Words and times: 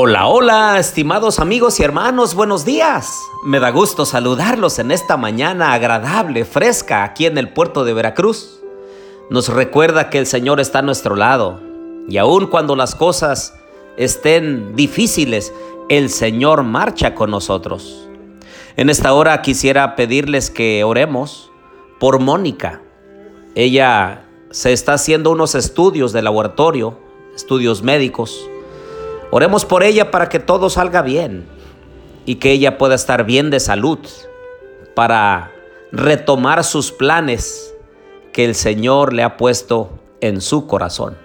Hola, 0.00 0.78
estimados 0.78 1.40
amigos 1.40 1.80
y 1.80 1.82
hermanos, 1.82 2.36
buenos 2.36 2.64
días. 2.64 3.18
Me 3.44 3.58
da 3.58 3.70
gusto 3.70 4.06
saludarlos 4.06 4.78
en 4.78 4.92
esta 4.92 5.16
mañana 5.16 5.72
agradable, 5.72 6.44
fresca, 6.44 7.02
aquí 7.02 7.26
en 7.26 7.36
el 7.36 7.48
puerto 7.48 7.84
de 7.84 7.94
Veracruz. 7.94 8.60
Nos 9.28 9.48
recuerda 9.48 10.08
que 10.08 10.18
el 10.18 10.26
Señor 10.26 10.60
está 10.60 10.78
a 10.78 10.82
nuestro 10.82 11.16
lado 11.16 11.58
y 12.08 12.16
aun 12.16 12.46
cuando 12.46 12.76
las 12.76 12.94
cosas 12.94 13.58
estén 13.96 14.76
difíciles, 14.76 15.52
el 15.88 16.10
Señor 16.10 16.62
marcha 16.62 17.16
con 17.16 17.32
nosotros. 17.32 18.08
En 18.76 18.90
esta 18.90 19.12
hora 19.14 19.42
quisiera 19.42 19.96
pedirles 19.96 20.48
que 20.48 20.84
oremos 20.84 21.50
por 21.98 22.20
Mónica. 22.20 22.82
Ella 23.56 24.28
se 24.52 24.72
está 24.72 24.92
haciendo 24.92 25.32
unos 25.32 25.56
estudios 25.56 26.12
de 26.12 26.22
laboratorio, 26.22 26.96
estudios 27.34 27.82
médicos 27.82 28.48
Oremos 29.30 29.64
por 29.64 29.82
ella 29.82 30.10
para 30.10 30.28
que 30.28 30.38
todo 30.38 30.70
salga 30.70 31.02
bien 31.02 31.46
y 32.24 32.36
que 32.36 32.52
ella 32.52 32.78
pueda 32.78 32.94
estar 32.94 33.24
bien 33.24 33.50
de 33.50 33.60
salud 33.60 33.98
para 34.94 35.52
retomar 35.92 36.64
sus 36.64 36.92
planes 36.92 37.74
que 38.32 38.44
el 38.44 38.54
Señor 38.54 39.12
le 39.12 39.22
ha 39.22 39.36
puesto 39.36 39.90
en 40.20 40.40
su 40.40 40.66
corazón. 40.66 41.16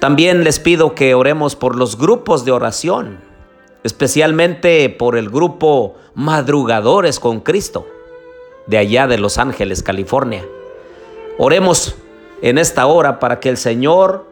También 0.00 0.42
les 0.42 0.58
pido 0.58 0.94
que 0.94 1.14
oremos 1.14 1.54
por 1.54 1.76
los 1.76 1.96
grupos 1.96 2.44
de 2.44 2.52
oración, 2.52 3.18
especialmente 3.84 4.88
por 4.88 5.16
el 5.16 5.30
grupo 5.30 5.94
Madrugadores 6.14 7.20
con 7.20 7.40
Cristo, 7.40 7.86
de 8.66 8.78
allá 8.78 9.06
de 9.06 9.18
Los 9.18 9.38
Ángeles, 9.38 9.82
California. 9.82 10.44
Oremos 11.38 11.94
en 12.42 12.58
esta 12.58 12.86
hora 12.86 13.20
para 13.20 13.38
que 13.38 13.48
el 13.48 13.56
Señor 13.56 14.31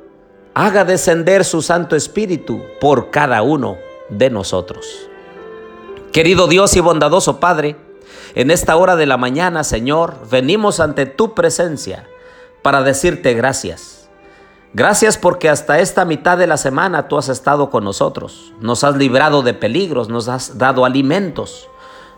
haga 0.54 0.84
descender 0.84 1.44
su 1.44 1.62
Santo 1.62 1.96
Espíritu 1.96 2.62
por 2.80 3.10
cada 3.10 3.42
uno 3.42 3.78
de 4.08 4.30
nosotros. 4.30 5.08
Querido 6.12 6.48
Dios 6.48 6.74
y 6.76 6.80
bondadoso 6.80 7.38
Padre, 7.38 7.76
en 8.34 8.50
esta 8.50 8.76
hora 8.76 8.96
de 8.96 9.06
la 9.06 9.16
mañana, 9.16 9.64
Señor, 9.64 10.16
venimos 10.30 10.80
ante 10.80 11.06
tu 11.06 11.34
presencia 11.34 12.08
para 12.62 12.82
decirte 12.82 13.34
gracias. 13.34 14.08
Gracias 14.72 15.18
porque 15.18 15.48
hasta 15.48 15.80
esta 15.80 16.04
mitad 16.04 16.38
de 16.38 16.46
la 16.46 16.56
semana 16.56 17.08
tú 17.08 17.18
has 17.18 17.28
estado 17.28 17.70
con 17.70 17.82
nosotros. 17.82 18.52
Nos 18.60 18.84
has 18.84 18.96
librado 18.96 19.42
de 19.42 19.52
peligros, 19.52 20.08
nos 20.08 20.28
has 20.28 20.58
dado 20.58 20.84
alimentos, 20.84 21.68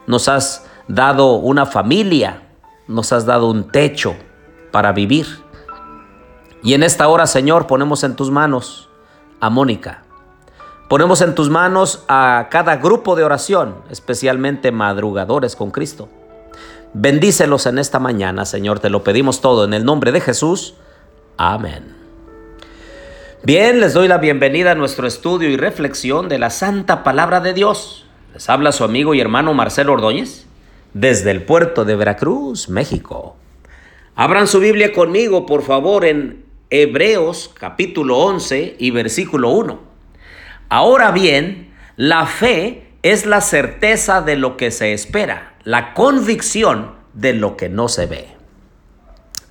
nos 0.06 0.28
has 0.28 0.66
dado 0.86 1.34
una 1.34 1.64
familia, 1.64 2.42
nos 2.88 3.12
has 3.12 3.24
dado 3.24 3.48
un 3.48 3.70
techo 3.70 4.14
para 4.70 4.92
vivir. 4.92 5.26
Y 6.62 6.74
en 6.74 6.82
esta 6.82 7.08
hora, 7.08 7.26
Señor, 7.26 7.66
ponemos 7.66 8.04
en 8.04 8.14
tus 8.14 8.30
manos 8.30 8.88
a 9.40 9.50
Mónica. 9.50 10.04
Ponemos 10.88 11.20
en 11.22 11.34
tus 11.34 11.50
manos 11.50 12.04
a 12.06 12.48
cada 12.50 12.76
grupo 12.76 13.16
de 13.16 13.24
oración, 13.24 13.76
especialmente 13.90 14.70
madrugadores 14.70 15.56
con 15.56 15.70
Cristo. 15.70 16.08
Bendícelos 16.94 17.66
en 17.66 17.78
esta 17.78 17.98
mañana, 17.98 18.44
Señor, 18.44 18.78
te 18.78 18.90
lo 18.90 19.02
pedimos 19.02 19.40
todo 19.40 19.64
en 19.64 19.74
el 19.74 19.84
nombre 19.84 20.12
de 20.12 20.20
Jesús. 20.20 20.74
Amén. 21.36 21.96
Bien, 23.42 23.80
les 23.80 23.94
doy 23.94 24.06
la 24.06 24.18
bienvenida 24.18 24.72
a 24.72 24.74
nuestro 24.76 25.08
estudio 25.08 25.48
y 25.48 25.56
reflexión 25.56 26.28
de 26.28 26.38
la 26.38 26.50
Santa 26.50 27.02
Palabra 27.02 27.40
de 27.40 27.54
Dios. 27.54 28.06
Les 28.34 28.48
habla 28.48 28.70
su 28.70 28.84
amigo 28.84 29.14
y 29.14 29.20
hermano 29.20 29.54
Marcelo 29.54 29.94
Ordóñez 29.94 30.46
desde 30.94 31.30
el 31.30 31.42
puerto 31.42 31.84
de 31.84 31.96
Veracruz, 31.96 32.68
México. 32.68 33.34
Abran 34.14 34.46
su 34.46 34.60
Biblia 34.60 34.92
conmigo, 34.92 35.46
por 35.46 35.62
favor, 35.62 36.04
en 36.04 36.41
Hebreos 36.74 37.50
capítulo 37.52 38.16
11 38.16 38.76
y 38.78 38.92
versículo 38.92 39.50
1. 39.50 39.78
Ahora 40.70 41.10
bien, 41.10 41.74
la 41.96 42.24
fe 42.24 42.94
es 43.02 43.26
la 43.26 43.42
certeza 43.42 44.22
de 44.22 44.36
lo 44.36 44.56
que 44.56 44.70
se 44.70 44.94
espera, 44.94 45.52
la 45.64 45.92
convicción 45.92 46.94
de 47.12 47.34
lo 47.34 47.58
que 47.58 47.68
no 47.68 47.88
se 47.88 48.06
ve. 48.06 48.26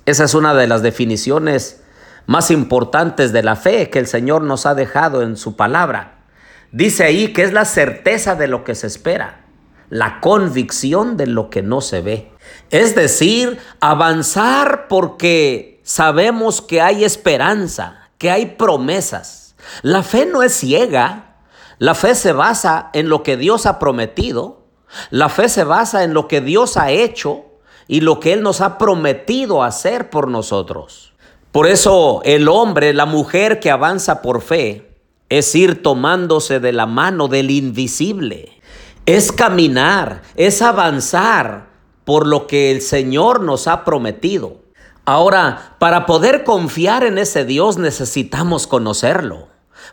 Esa 0.04 0.24
es 0.24 0.34
una 0.34 0.52
de 0.52 0.66
las 0.66 0.82
definiciones 0.82 1.84
más 2.26 2.50
importantes 2.50 3.32
de 3.32 3.44
la 3.44 3.54
fe 3.54 3.88
que 3.88 4.00
el 4.00 4.08
Señor 4.08 4.42
nos 4.42 4.66
ha 4.66 4.74
dejado 4.74 5.22
en 5.22 5.36
su 5.36 5.54
palabra. 5.54 6.24
Dice 6.72 7.04
ahí 7.04 7.32
que 7.32 7.44
es 7.44 7.52
la 7.52 7.66
certeza 7.66 8.34
de 8.34 8.48
lo 8.48 8.64
que 8.64 8.74
se 8.74 8.88
espera, 8.88 9.44
la 9.90 10.18
convicción 10.18 11.16
de 11.16 11.28
lo 11.28 11.50
que 11.50 11.62
no 11.62 11.82
se 11.82 12.00
ve. 12.00 12.32
Es 12.70 12.96
decir, 12.96 13.58
avanzar 13.78 14.88
porque 14.88 15.71
sabemos 15.82 16.60
que 16.60 16.80
hay 16.80 17.04
esperanza, 17.04 18.10
que 18.18 18.30
hay 18.30 18.46
promesas. 18.46 19.54
La 19.82 20.02
fe 20.02 20.26
no 20.26 20.42
es 20.42 20.54
ciega, 20.54 21.36
la 21.78 21.94
fe 21.94 22.14
se 22.14 22.32
basa 22.32 22.90
en 22.92 23.08
lo 23.08 23.22
que 23.22 23.36
Dios 23.36 23.66
ha 23.66 23.78
prometido, 23.78 24.66
la 25.10 25.28
fe 25.28 25.48
se 25.48 25.64
basa 25.64 26.04
en 26.04 26.14
lo 26.14 26.28
que 26.28 26.40
Dios 26.40 26.76
ha 26.76 26.90
hecho 26.90 27.44
y 27.88 28.00
lo 28.00 28.20
que 28.20 28.32
Él 28.32 28.42
nos 28.42 28.60
ha 28.60 28.78
prometido 28.78 29.62
hacer 29.62 30.10
por 30.10 30.28
nosotros. 30.28 31.12
Por 31.50 31.66
eso 31.66 32.22
el 32.24 32.48
hombre, 32.48 32.94
la 32.94 33.04
mujer 33.04 33.60
que 33.60 33.70
avanza 33.70 34.22
por 34.22 34.40
fe, 34.40 34.96
es 35.28 35.54
ir 35.54 35.82
tomándose 35.82 36.60
de 36.60 36.72
la 36.72 36.86
mano 36.86 37.28
del 37.28 37.50
invisible, 37.50 38.60
es 39.06 39.32
caminar, 39.32 40.22
es 40.36 40.62
avanzar 40.62 41.70
por 42.04 42.26
lo 42.26 42.46
que 42.46 42.70
el 42.70 42.80
Señor 42.80 43.40
nos 43.40 43.66
ha 43.66 43.84
prometido. 43.84 44.61
Ahora, 45.04 45.74
para 45.80 46.06
poder 46.06 46.44
confiar 46.44 47.02
en 47.02 47.18
ese 47.18 47.44
Dios 47.44 47.76
necesitamos 47.76 48.68
conocerlo, 48.68 49.48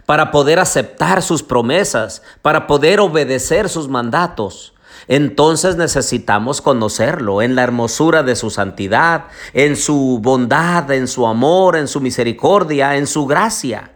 para 0.05 0.29
poder 0.29 0.59
aceptar 0.59 1.23
sus 1.23 1.41
promesas, 1.41 2.21
para 2.43 2.67
poder 2.67 2.99
obedecer 2.99 3.69
sus 3.69 3.87
mandatos. 3.87 4.75
Entonces 5.07 5.77
necesitamos 5.77 6.61
conocerlo 6.61 7.41
en 7.41 7.55
la 7.55 7.63
hermosura 7.63 8.21
de 8.21 8.35
su 8.35 8.51
santidad, 8.51 9.25
en 9.53 9.75
su 9.75 10.19
bondad, 10.21 10.91
en 10.91 11.07
su 11.07 11.25
amor, 11.25 11.75
en 11.75 11.87
su 11.87 12.01
misericordia, 12.01 12.95
en 12.95 13.07
su 13.07 13.25
gracia. 13.25 13.93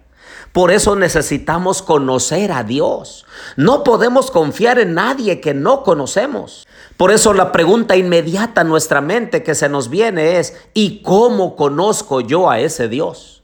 Por 0.52 0.72
eso 0.72 0.96
necesitamos 0.96 1.84
conocer 1.84 2.52
a 2.52 2.64
Dios. 2.64 3.26
No 3.56 3.84
podemos 3.84 4.32
confiar 4.32 4.80
en 4.80 4.96
nadie 4.96 5.42
que 5.42 5.54
no 5.54 5.84
conocemos. 5.84 6.66
Por 6.98 7.12
eso 7.12 7.34
la 7.34 7.52
pregunta 7.52 7.98
inmediata 7.98 8.62
en 8.62 8.70
nuestra 8.70 9.02
mente 9.02 9.44
que 9.44 9.56
se 9.56 9.70
nos 9.70 9.90
viene 9.90 10.38
es, 10.40 10.56
¿y 10.74 11.02
cómo 11.02 11.56
conozco 11.56 12.22
yo 12.22 12.50
a 12.50 12.60
ese 12.60 12.88
Dios? 12.88 13.44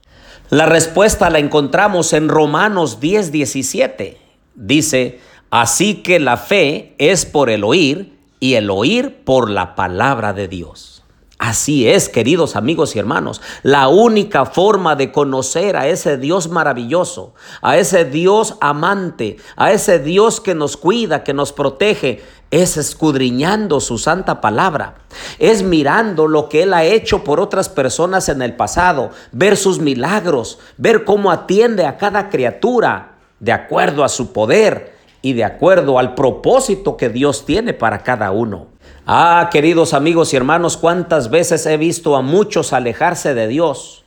La 0.50 0.66
respuesta 0.66 1.30
la 1.30 1.40
encontramos 1.40 2.14
en 2.14 2.30
Romanos 2.30 3.00
10, 3.00 3.32
17. 3.32 4.18
Dice, 4.56 5.20
así 5.50 5.96
que 6.02 6.20
la 6.20 6.38
fe 6.38 6.96
es 6.98 7.26
por 7.26 7.50
el 7.50 7.64
oír 7.64 8.18
y 8.40 8.56
el 8.56 8.70
oír 8.70 9.24
por 9.24 9.50
la 9.50 9.76
palabra 9.76 10.34
de 10.34 10.48
Dios. 10.48 10.99
Así 11.39 11.88
es, 11.88 12.09
queridos 12.09 12.57
amigos 12.57 12.97
y 12.97 13.00
hermanos, 13.00 13.41
la 13.63 13.88
única 13.88 14.45
forma 14.45 14.97
de 14.97 15.09
conocer 15.13 15.77
a 15.77 15.88
ese 15.88 16.17
Dios 16.17 16.50
maravilloso, 16.50 17.33
a 17.61 17.77
ese 17.77 18.03
Dios 18.03 18.55
amante, 18.59 19.38
a 19.55 19.72
ese 19.72 20.00
Dios 20.00 20.41
que 20.41 20.53
nos 20.53 20.75
cuida, 20.75 21.23
que 21.23 21.33
nos 21.33 21.53
protege, 21.53 22.22
es 22.51 22.75
escudriñando 22.75 23.79
su 23.79 23.97
santa 23.97 24.41
palabra, 24.41 24.95
es 25.38 25.63
mirando 25.63 26.27
lo 26.27 26.50
que 26.50 26.63
Él 26.63 26.73
ha 26.73 26.83
hecho 26.83 27.23
por 27.23 27.39
otras 27.39 27.69
personas 27.69 28.27
en 28.27 28.41
el 28.41 28.57
pasado, 28.57 29.11
ver 29.31 29.56
sus 29.56 29.79
milagros, 29.79 30.59
ver 30.75 31.06
cómo 31.06 31.31
atiende 31.31 31.85
a 31.85 31.95
cada 31.95 32.27
criatura 32.27 33.13
de 33.39 33.53
acuerdo 33.53 34.03
a 34.03 34.09
su 34.09 34.33
poder 34.33 34.94
y 35.21 35.31
de 35.33 35.45
acuerdo 35.45 36.00
al 36.00 36.16
propósito 36.16 36.97
que 36.97 37.07
Dios 37.07 37.45
tiene 37.45 37.74
para 37.74 38.03
cada 38.03 38.31
uno. 38.31 38.68
Ah, 39.11 39.50
queridos 39.51 39.95
amigos 39.95 40.31
y 40.33 40.38
hermanos, 40.38 40.77
cuántas 40.77 41.31
veces 41.31 41.65
he 41.65 41.77
visto 41.77 42.15
a 42.15 42.21
muchos 42.21 42.73
alejarse 42.73 43.33
de 43.33 43.47
Dios 43.47 44.03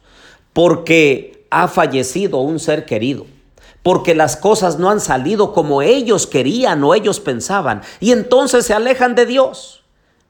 porque 0.52 1.44
ha 1.50 1.66
fallecido 1.66 2.38
un 2.38 2.60
ser 2.60 2.84
querido, 2.84 3.26
porque 3.82 4.14
las 4.14 4.36
cosas 4.36 4.78
no 4.78 4.90
han 4.90 5.00
salido 5.00 5.52
como 5.52 5.82
ellos 5.82 6.28
querían 6.28 6.84
o 6.84 6.94
ellos 6.94 7.18
pensaban, 7.18 7.82
y 7.98 8.12
entonces 8.12 8.64
se 8.64 8.74
alejan 8.74 9.16
de 9.16 9.26
Dios. 9.26 9.82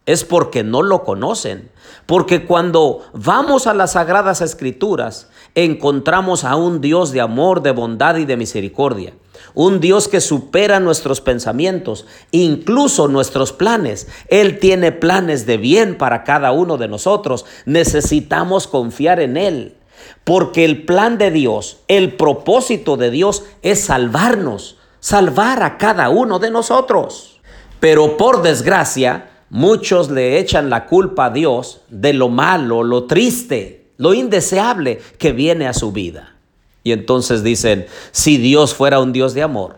Es 0.07 0.25
porque 0.25 0.65
no 0.65 0.81
lo 0.81 1.05
conocen, 1.05 1.71
porque 2.07 2.47
cuando 2.47 3.01
vamos 3.13 3.67
a 3.67 3.75
las 3.75 3.93
sagradas 3.93 4.41
escrituras 4.41 5.29
encontramos 5.55 6.45
a 6.45 6.57
un 6.57 6.81
Dios 6.81 7.13
de 7.13 7.21
amor, 7.21 7.61
de 7.61 7.73
bondad 7.73 8.17
y 8.17 8.25
de 8.25 8.39
misericordia 8.39 9.13
un 9.55 9.81
Dios 9.81 10.09
que 10.09 10.21
supera 10.21 10.81
nuestros 10.81 11.21
pensamientos, 11.21 12.07
incluso 12.31 13.09
nuestros 13.09 13.53
planes. 13.53 14.09
Él 14.29 14.59
tiene 14.59 14.93
planes 14.93 15.47
de 15.47 15.57
bien 15.57 15.99
para 15.99 16.25
cada 16.25 16.53
uno 16.53 16.79
de 16.79 16.89
nosotros. 16.89 17.45
Necesitamos 17.67 18.67
confiar 18.67 19.21
en 19.21 19.37
Él, 19.37 19.77
porque 20.25 20.65
el 20.65 20.85
plan 20.85 21.19
de 21.19 21.31
Dios, 21.31 21.79
el 21.89 22.15
propósito 22.17 22.97
de 22.97 23.11
Dios 23.11 23.45
es 23.63 23.85
salvarnos, 23.85 24.79
salvar 25.01 25.63
a 25.63 25.79
cada 25.79 26.09
uno 26.09 26.39
de 26.39 26.51
nosotros. 26.51 27.41
Pero 27.81 28.17
por 28.17 28.43
desgracia, 28.43 29.31
muchos 29.51 30.11
le 30.11 30.39
echan 30.39 30.71
la 30.71 30.87
culpa 30.87 31.27
a 31.27 31.31
Dios 31.31 31.83
de 31.89 32.13
lo 32.13 32.29
malo, 32.29 32.83
lo 32.83 33.05
triste, 33.05 33.91
lo 33.97 34.15
indeseable 34.15 35.01
que 35.19 35.33
viene 35.33 35.67
a 35.67 35.75
su 35.75 35.93
vida. 35.93 36.37
Y 36.85 36.93
entonces 36.93 37.43
dicen, 37.43 37.87
si 38.11 38.39
Dios 38.39 38.75
fuera 38.75 39.01
un 39.01 39.13
Dios 39.13 39.35
de 39.35 39.43
amor, 39.43 39.77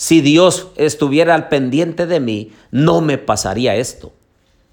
Si 0.00 0.22
Dios 0.22 0.68
estuviera 0.76 1.34
al 1.34 1.50
pendiente 1.50 2.06
de 2.06 2.20
mí, 2.20 2.52
no 2.70 3.02
me 3.02 3.18
pasaría 3.18 3.76
esto. 3.76 4.12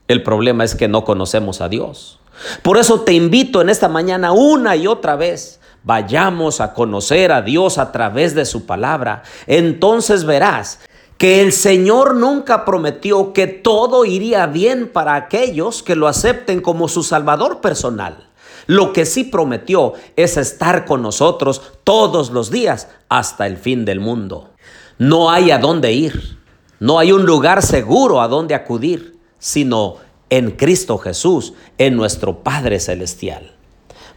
El 0.07 0.23
problema 0.23 0.63
es 0.63 0.73
que 0.73 0.87
no 0.87 1.03
conocemos 1.03 1.59
a 1.59 1.67
Dios. 1.67 2.21
Por 2.61 2.77
eso 2.77 3.01
te 3.01 3.11
invito 3.11 3.59
en 3.59 3.67
esta 3.67 3.89
mañana 3.89 4.31
una 4.31 4.77
y 4.77 4.87
otra 4.87 5.17
vez, 5.17 5.59
vayamos 5.83 6.61
a 6.61 6.73
conocer 6.73 7.33
a 7.33 7.41
Dios 7.41 7.77
a 7.77 7.91
través 7.91 8.35
de 8.35 8.45
su 8.45 8.65
palabra. 8.65 9.23
Entonces 9.47 10.23
verás 10.23 10.79
que 11.17 11.41
el 11.41 11.51
Señor 11.51 12.15
nunca 12.15 12.63
prometió 12.63 13.33
que 13.33 13.47
todo 13.47 14.05
iría 14.05 14.45
bien 14.45 14.87
para 14.87 15.15
aquellos 15.15 15.83
que 15.83 15.97
lo 15.97 16.07
acepten 16.07 16.61
como 16.61 16.87
su 16.87 17.03
Salvador 17.03 17.59
personal. 17.59 18.26
Lo 18.67 18.93
que 18.93 19.05
sí 19.05 19.23
prometió 19.23 19.93
es 20.15 20.37
estar 20.37 20.85
con 20.85 21.01
nosotros 21.01 21.61
todos 21.83 22.29
los 22.29 22.51
días 22.51 22.89
hasta 23.09 23.47
el 23.47 23.57
fin 23.57 23.85
del 23.85 23.99
mundo. 23.99 24.51
No 24.97 25.31
hay 25.31 25.51
a 25.51 25.57
dónde 25.57 25.93
ir, 25.93 26.37
no 26.79 26.99
hay 26.99 27.11
un 27.11 27.25
lugar 27.25 27.63
seguro 27.63 28.21
a 28.21 28.27
dónde 28.27 28.55
acudir, 28.55 29.17
sino 29.39 29.95
en 30.29 30.51
Cristo 30.51 30.97
Jesús, 30.97 31.53
en 31.77 31.95
nuestro 31.95 32.43
Padre 32.43 32.79
Celestial. 32.79 33.53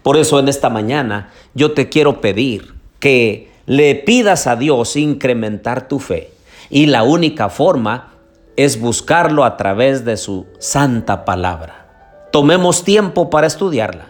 Por 0.02 0.16
eso 0.16 0.38
en 0.38 0.48
esta 0.48 0.68
mañana 0.68 1.30
yo 1.54 1.72
te 1.72 1.88
quiero 1.88 2.20
pedir 2.20 2.74
que 2.98 3.50
le 3.66 3.94
pidas 3.94 4.46
a 4.46 4.56
Dios 4.56 4.96
incrementar 4.96 5.86
tu 5.86 6.00
fe 6.00 6.32
y 6.70 6.86
la 6.86 7.02
única 7.02 7.48
forma 7.50 8.14
es 8.56 8.80
buscarlo 8.80 9.44
a 9.44 9.56
través 9.56 10.04
de 10.04 10.16
su 10.16 10.46
santa 10.58 11.24
palabra. 11.24 12.28
Tomemos 12.32 12.84
tiempo 12.84 13.30
para 13.30 13.46
estudiarla. 13.46 14.09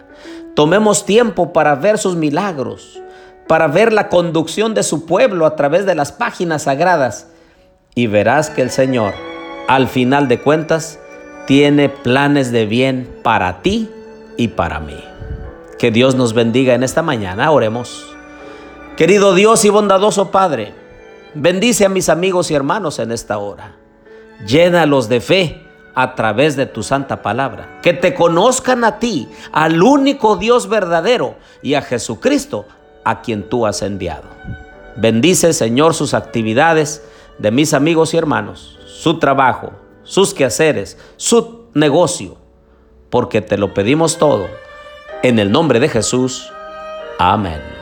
Tomemos 0.55 1.05
tiempo 1.05 1.53
para 1.53 1.75
ver 1.75 1.97
sus 1.97 2.15
milagros, 2.15 3.01
para 3.47 3.67
ver 3.67 3.93
la 3.93 4.09
conducción 4.09 4.73
de 4.73 4.83
su 4.83 5.05
pueblo 5.05 5.45
a 5.45 5.55
través 5.55 5.85
de 5.85 5.95
las 5.95 6.11
páginas 6.11 6.63
sagradas. 6.63 7.27
Y 7.95 8.07
verás 8.07 8.49
que 8.49 8.61
el 8.61 8.71
Señor, 8.71 9.13
al 9.67 9.87
final 9.87 10.27
de 10.27 10.41
cuentas, 10.41 10.99
tiene 11.47 11.89
planes 11.89 12.51
de 12.51 12.65
bien 12.65 13.19
para 13.23 13.61
ti 13.61 13.89
y 14.37 14.49
para 14.49 14.79
mí. 14.79 15.03
Que 15.79 15.91
Dios 15.91 16.15
nos 16.15 16.33
bendiga 16.33 16.73
en 16.73 16.83
esta 16.83 17.01
mañana. 17.01 17.51
Oremos. 17.51 18.15
Querido 18.97 19.33
Dios 19.33 19.65
y 19.65 19.69
bondadoso 19.69 20.29
Padre, 20.31 20.73
Bendice 21.33 21.85
a 21.85 21.89
mis 21.89 22.09
amigos 22.09 22.51
y 22.51 22.55
hermanos 22.55 22.99
en 22.99 23.11
esta 23.11 23.37
hora. 23.37 23.77
Llénalos 24.45 25.07
de 25.07 25.21
fe 25.21 25.63
a 25.93 26.15
través 26.15 26.55
de 26.55 26.65
tu 26.65 26.83
santa 26.83 27.21
palabra. 27.21 27.79
Que 27.81 27.93
te 27.93 28.13
conozcan 28.13 28.83
a 28.83 28.99
ti, 28.99 29.27
al 29.51 29.81
único 29.81 30.35
Dios 30.35 30.69
verdadero 30.69 31.35
y 31.61 31.73
a 31.73 31.81
Jesucristo, 31.81 32.65
a 33.03 33.21
quien 33.21 33.49
tú 33.49 33.65
has 33.65 33.81
enviado. 33.81 34.29
Bendice, 34.97 35.53
Señor, 35.53 35.93
sus 35.93 36.13
actividades 36.13 37.03
de 37.39 37.51
mis 37.51 37.73
amigos 37.73 38.13
y 38.13 38.17
hermanos, 38.17 38.77
su 38.85 39.19
trabajo, 39.19 39.71
sus 40.03 40.33
quehaceres, 40.33 40.97
su 41.17 41.65
negocio, 41.73 42.37
porque 43.09 43.41
te 43.41 43.57
lo 43.57 43.73
pedimos 43.73 44.17
todo. 44.17 44.47
En 45.23 45.39
el 45.39 45.51
nombre 45.51 45.79
de 45.79 45.89
Jesús. 45.89 46.51
Amén. 47.17 47.80